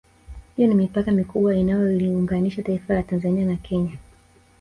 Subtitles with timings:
[0.55, 3.97] Hiyo ni mipaka mikubwa inayoliunganisha taifa la Tanzania na Kenya